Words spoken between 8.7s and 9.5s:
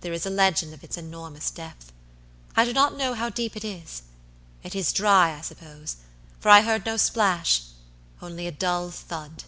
thud.